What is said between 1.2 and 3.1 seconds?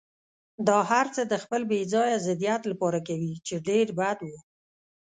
د خپل بې ځایه ضدیت لپاره